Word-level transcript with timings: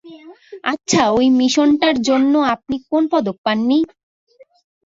আচ্ছা, 0.63 1.01
ঐ 1.11 1.19
মিশনটার 1.39 1.95
জন্য 2.07 2.33
আপনি 2.53 2.75
কোনো 2.89 3.07
পদক 3.13 3.37
পাননি? 3.45 3.77